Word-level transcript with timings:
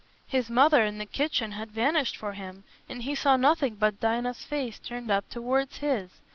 His 0.25 0.49
mother 0.49 0.81
and 0.81 0.99
the 0.99 1.05
kitchen 1.05 1.51
had 1.51 1.69
vanished 1.69 2.17
for 2.17 2.33
him, 2.33 2.63
and 2.89 3.03
he 3.03 3.13
saw 3.13 3.37
nothing 3.37 3.75
but 3.75 3.99
Dinah's 3.99 4.43
face 4.43 4.79
turned 4.79 5.11
up 5.11 5.29
towards 5.29 5.77
his. 5.77 6.09